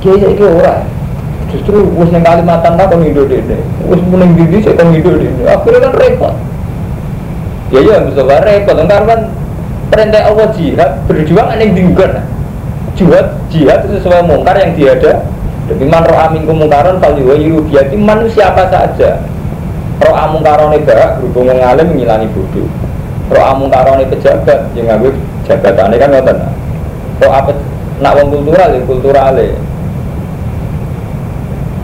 [0.02, 0.83] Kiai itu orang
[1.46, 5.46] justru wis yang Kalimantan lah kon hidup ini wis muning dindi saya kon hidup ini
[5.46, 6.35] akhirnya kan repot
[7.72, 8.76] ya ya Mustafa repot.
[8.76, 9.20] Karena kan
[9.88, 12.22] perintah Allah jihad berjuang aneh dingger
[12.92, 15.24] jihad jihad itu sesuai mungkar yang tiada
[15.64, 19.24] tapi man roh amin kemungkaran fal yuwayiru biati manusia apa saja.
[20.02, 22.68] Roh amungkarone barak berhubung mengalim mengilani bodoh.
[23.32, 25.16] Roh amungkarone pejabat yang ngambil
[25.48, 26.37] jabatannya kan ngoten.
[27.22, 27.50] Roh apa
[28.02, 29.35] nak wong kultural ya kultural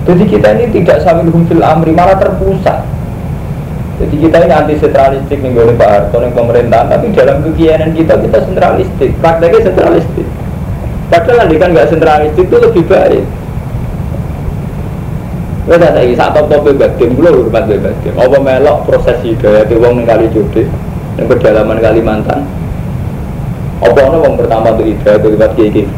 [0.09, 2.81] jadi kita ini tidak sambil fil amri, malah terpusat.
[3.99, 8.15] Jadi kita ini anti sentralistik nih oleh Pak Harto yang pemerintahan, tapi dalam kegiatan kita
[8.15, 10.27] kita sentralistik, prakteknya sentralistik.
[11.11, 13.25] Padahal kan nggak sentralistik itu lebih baik.
[15.69, 18.15] Kita saya saat top top bebas tim, belum hormat tim.
[18.15, 20.63] Apa melok proses hidayah di uang kali judi,
[21.19, 22.47] yang kedalaman Kalimantan.
[23.83, 25.91] Apa ono wong pertama tuh hidayah itu lewat kiai kiai.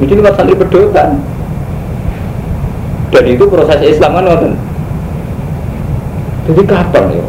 [0.00, 1.20] Mungkin lewat santri pedotan
[3.08, 4.54] dan itu proses Islam kan
[6.48, 7.26] jadi kapan ya.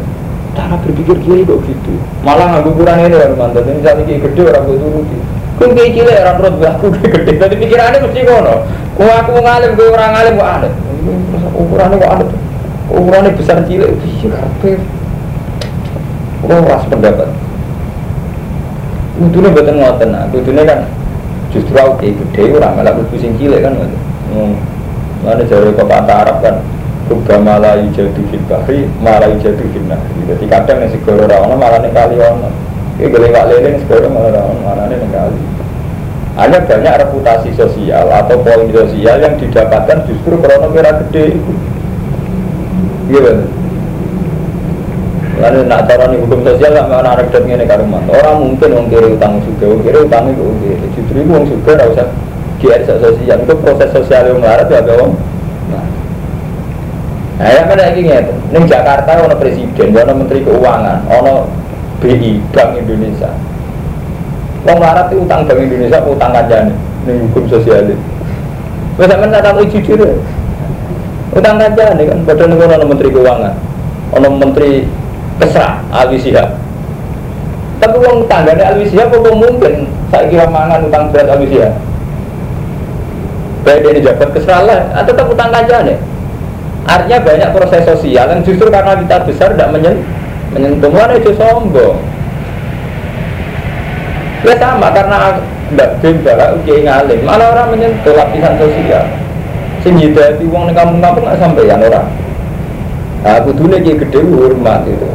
[0.56, 1.92] Cara berpikir kiai kok gitu.
[2.24, 5.18] Malah nggak ukuran ini orang mantan ini misalnya kiai gede orang gue turuti
[5.60, 7.32] kun kiai cilik orang terus aku gede.
[7.36, 8.56] Tapi pikirannya mesti ngono.
[8.96, 10.70] Aku aku ngalim gue orang ngalim gue ada
[11.56, 12.26] ukurannya kok ada
[12.88, 13.92] ukurannya besar cilik.
[14.00, 14.72] Iya karpe
[16.48, 17.28] oh ras pendapat
[19.20, 20.88] Kudune buatan ngoten, nah, kudune kan
[21.52, 24.00] justru aku kayak gede orang malah pusing cilik kan ngoten.
[25.20, 26.64] Mana jari pepatah Arab kan
[27.10, 30.14] Ruga malayu jadu fil bahri, malayu jadu fil nahri.
[30.30, 32.54] Jadi kadang yang segoro rawana malah nih kali wana
[33.02, 35.42] Ini boleh wak lele segoro malah rawana, malah nih kali.
[36.38, 41.26] Hanya banyak reputasi sosial atau poin sosial yang didapatkan justru karena kira gede
[43.10, 43.38] Iya kan?
[45.40, 49.08] Lalu nak cara nih hukum sosial sama anak anak ini karuman Orang mungkin orang kiri
[49.18, 50.46] utang juga, orang kiri utang itu
[50.94, 52.04] Justru itu orang juga rasa
[52.62, 53.38] GR sosial.
[53.44, 55.18] Itu proses sosial yang melarat ya dong
[57.40, 61.48] nah yang mana lagi ngerti ini Jakarta ada presiden ada menteri keuangan ada
[62.04, 63.32] BI Bank Indonesia.
[64.68, 66.76] Wong melarat itu utang Bank Indonesia utang kajian
[67.08, 67.96] ini hukum sosial itu.
[69.00, 70.20] Bisa mana tahu jujur
[71.32, 73.56] utang kajian kan padahal ada menteri keuangan
[74.12, 74.72] ada menteri
[75.40, 76.60] kesra Alwi Sihab.
[77.80, 81.72] Tapi uang tangganya Alwi Sihab kok mungkin kira mangan utang berat Alwi Sihab?
[83.64, 85.56] Baik dari jabat kesalahan atau tetap utang
[85.88, 85.96] nih
[86.90, 90.02] artinya banyak proses sosial yang justru karena kita besar tidak menyen
[90.50, 90.90] menyentuh.
[90.90, 92.02] Mana itu sombong.
[94.42, 95.38] Ya sama karena
[95.70, 99.06] tidak jembara oke ngalim mana orang menyentuh lapisan sosial.
[99.86, 102.08] Sing hidayati uang di kampung-kampung nggak sampai ya orang
[103.24, 105.08] aku dulu lagi gede hormat itu.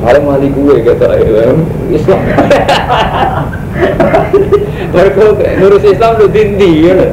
[0.00, 1.12] Paling mali gue kata
[1.92, 2.20] Islam.
[4.96, 5.22] Mereka
[5.60, 7.12] ngurus Islam lu dindi ya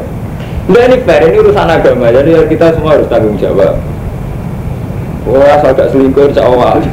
[0.67, 3.79] Enggak ini fair, ini urusan agama, jadi kita semua harus tanggung jawab.
[5.27, 6.83] Wah, asal gak selingkuh insya Allah.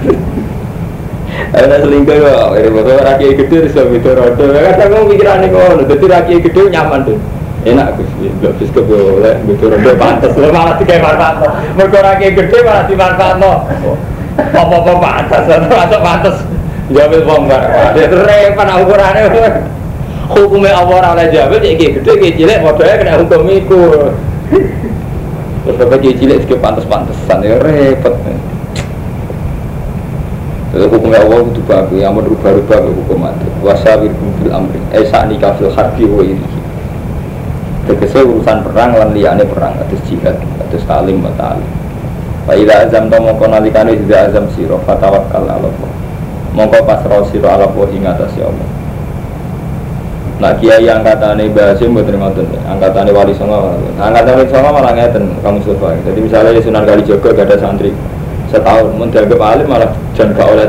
[1.59, 4.45] Ada selingkuh ya, ini betul rakyat gede harus lebih rodo.
[4.55, 7.19] Kadang kamu pikirannya kok, jadi rakyat gede nyaman tuh.
[7.65, 10.33] Enak Gus, nggak bisa boleh, betul rodo pantas.
[10.39, 11.43] Lo malah tiga manfaat,
[11.75, 13.53] mereka rakyat gede malah dimanfaat no.
[14.39, 15.43] Apa-apa pantas,
[15.83, 16.37] masuk pantas.
[16.93, 19.73] Jawab bom dia terus repot ukurannya
[20.29, 23.81] hukumnya Allah oleh jawab ya kayak gede kayak cilik modalnya kena hukum itu
[25.65, 28.15] terus bapak kayak cilik juga pantas-pantasan ya repot.
[30.75, 35.31] Lalu hukumnya Allah itu bagus, yang merubah-rubah ke hukum itu Wasawir bil amri, eh saat
[35.31, 36.43] nikah fil harbi wa ini
[37.87, 43.95] urusan perang, lan liane perang, atas jihad, atas talim, wa ila azam to mongko nalikane
[44.03, 45.93] tidak azam siro, fatawakal ala Allah.
[46.59, 48.84] Mongko pasrah siro ala Allah Allah
[50.43, 55.63] Nah kiai angkatannya Basim buat ngoten, angkatannya Wali Songo, angkatannya Wali Songo malah ngeten kamu
[55.63, 55.95] sofa.
[56.03, 57.95] Jadi misalnya di Sunan Kalijogo gak ada santri,
[58.51, 60.67] setahun dianggap alim malah jan gak oleh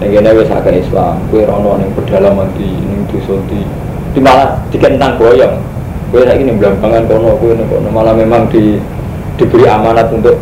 [0.00, 3.60] ning kene wis agak Islam kowe rono ning pedalaman di ning desa di.
[4.16, 5.60] Malah dikentang boyong.
[6.08, 7.88] Kowe saiki ning blambangan kono kowe ning kono.
[7.92, 8.80] Malah memang di
[9.36, 10.36] diberi amanat untuk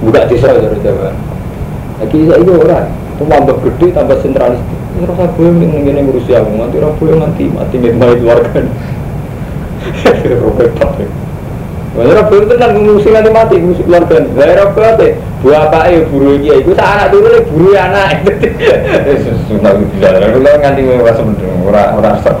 [0.00, 1.12] buka desa dari Jawa
[1.98, 2.86] lagi saya itu orang
[3.18, 4.62] itu tambah gede tambah sentralis.
[4.94, 6.54] Ini rasa boleh ning ngene ngurusi aku.
[6.54, 8.62] Nanti ora boleh mati mati memang keluarga.
[10.38, 11.10] Robert Patrick
[11.98, 14.22] Ora boleh tenan ngurusi nanti mati ngurusi keluarga.
[14.38, 15.10] Lah ora boleh
[15.42, 18.22] buah apa ya buru iki iku sak anak turu nek buru anak.
[19.50, 22.38] Sunah bilang kula nganti ora semendeng ora ora stop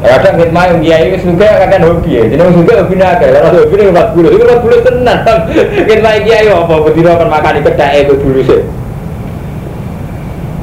[0.00, 2.24] kadang kita main kiai wis juga kadang hobi ya.
[2.24, 5.18] Jadi juga hobi naga kalau hobi ini empat puluh itu empat puluh tenan.
[5.88, 8.60] Kita main kiai apa betina akan makan di kedai itu dulu sih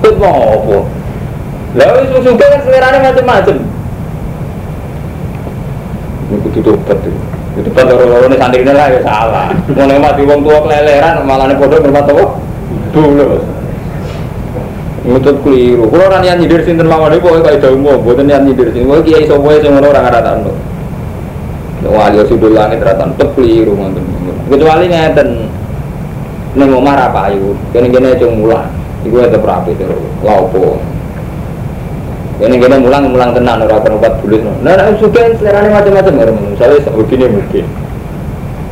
[0.08, 0.78] itu mau apa?
[1.76, 3.58] Lalu wis juga kan selera macam-macam
[6.28, 7.20] ini kudu tobat itu
[7.58, 9.50] itu kan orang-orang ini santri lah ya salah.
[9.74, 12.26] Mau mati wong tua keleleran malah nih bodoh bermat tua
[12.92, 13.40] dulu
[15.08, 15.88] ngutut keliru.
[15.88, 18.92] Kalau orang yang nyindir sinten lawan itu pokoknya kayak jauh mau buatan yang nyindir sinten.
[18.92, 20.54] Pokoknya kiai semua yang ngono orang rata anu
[21.88, 23.74] wali sudul langit rata tetep keliru
[24.52, 25.30] kecuali ngeten
[26.60, 28.68] neng omah apa ayu kene kene cung mulang
[29.08, 30.78] iku tetep rapi terus laupo
[32.38, 36.38] ini kita mulang mulang tenan orang akan obat bulis nah nah suka selera macam-macam orang
[36.54, 37.66] misalnya begini mungkin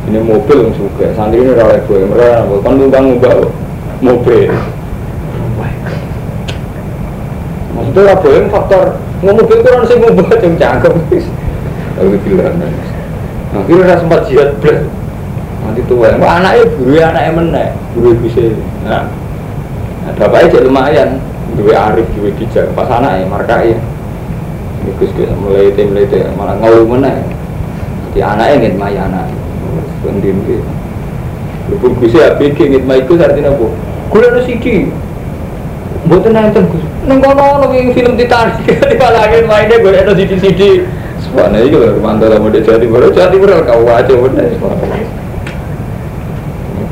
[0.06, 3.50] ini mobil yang suka santri ini rawat gue mereka kan numpang ngubah
[3.98, 4.54] mobil.
[7.74, 8.84] Maksudnya apa yang faktor
[9.26, 10.94] mobil kurang sih ngubah jam cangkem
[11.96, 14.84] lalu bilang nah kira udah sempat jihad belas
[15.64, 18.52] nanti tua yang anaknya buru anaknya menek buru bisa
[18.84, 19.08] nah
[20.06, 20.58] ada apa aja?
[20.62, 21.18] Lumayan.
[21.56, 23.78] Dua arif dua bijak pas anak ya markai
[24.98, 27.16] Gus gus mulai tim mulai tim malah ngau mana
[28.12, 29.30] di anak ingin maya anak.
[30.04, 30.62] Pendin gitu
[31.72, 33.66] Lupun gus ya pikir ingin maya gus artinya apa
[34.06, 34.86] gue ada CD
[36.06, 36.84] buat nonton gus.
[37.08, 40.62] Neng kono nong film Titanic di palangin mainnya gue ada CD CD
[41.20, 44.52] semuanya itu loh mantap lah mode jadi baru jadi baru kau aja bener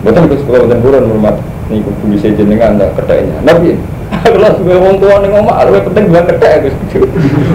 [0.00, 1.36] Terus kalau betul buron hormat,
[1.68, 3.36] nih kudu bisa jenengan, tak kedainya.
[3.44, 3.76] Nabi,
[4.24, 6.74] kalau sebagai orang tua nih ngomong, lebih penting bukan kedai Gus.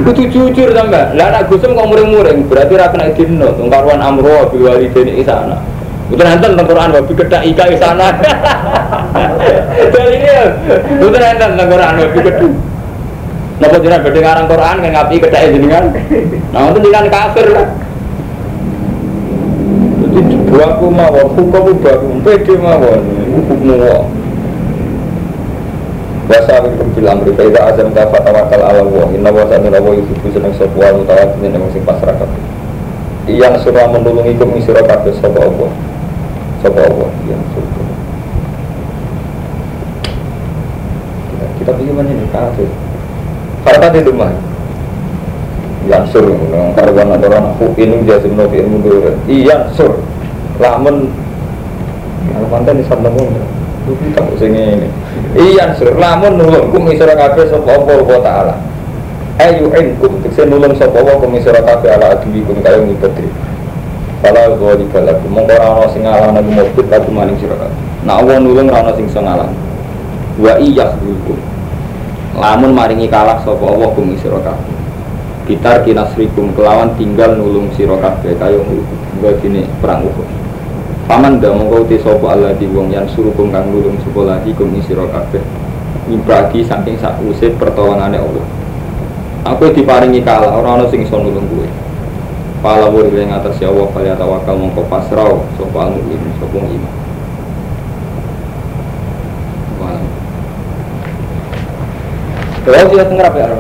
[0.06, 1.18] Itu jujur tambah.
[1.18, 3.50] Lah anak Gusem kok muring-muring, berarti ra kena dino.
[3.58, 5.58] Tungkaruan amro bil walidaini isana.
[6.06, 8.08] Betul enten tentang Quran kedai ika isana.
[9.90, 10.38] Dari ini,
[11.02, 12.50] betul enten tentang Quran wabi kedai.
[13.56, 15.84] Napa jenengan badhe ngarang Quran kan ngapi kedai jenengan?
[16.52, 17.68] Nah, itu jenengan kafir lah.
[20.24, 23.04] Buahku mawon, hukum buahku, pede mawon,
[23.36, 24.08] hukummu mawon.
[26.26, 29.06] Wasa minkum bil amri fa azam ta fatawakal ala Allah.
[29.14, 32.42] Inna wa sa'ala wa yuhibbu seneng sapa wa mutawakkilin nang sing pasrah kabeh.
[33.30, 35.70] Iyang surah menulungi kum sira Allah.
[36.66, 37.90] Allah yang surah.
[41.30, 42.70] Kita kita pilih mana nih kafir.
[43.68, 44.34] Harta di rumah.
[45.86, 49.12] Yang sur, yang karuan orang aku ini dia sebenarnya di ilmu dulu.
[49.30, 50.02] Iya sur,
[50.58, 51.14] lamun
[52.26, 53.10] kalau mantan di sana
[53.86, 54.88] Lu kita sini ini.
[55.38, 58.56] Iya sur, lamun nulung kum isra sapa Allah wa taala.
[59.38, 59.70] Ayu
[60.02, 63.30] kum tekse nulung sapa Allah kum isra kabeh ala adwi kum kaya ngibadri.
[64.26, 67.78] Fala goli kalaku mongko ora ana sing ngalahna kum mobit lagu maning sira kabeh.
[68.10, 69.54] Nak wong nulung ora ana sing ngalah.
[70.42, 71.38] Wa iya kum.
[72.42, 74.75] Lamun maringi kalah sapa Allah kum isra kabeh.
[75.46, 80.26] Bitar kinasrikum kelawan tinggal nulung sira kabeh kaya nggo gini perang Uhud.
[81.06, 85.06] Paman dah mongkau te sopo Allah di yang suruh kang nulung sopo lagi kum isiro
[85.06, 85.46] kabeh.
[86.10, 88.46] Imbragi saking sak usir pertolongannya Allah.
[89.54, 91.70] Aku diparingi kalah, orang orang sing nulung gue
[92.66, 96.94] Pala wuri yang atas ya Allah Kali tawakal mongko pasrau Sopo al mu'min, sopo iman.
[102.66, 103.54] Kalau tengah apa ya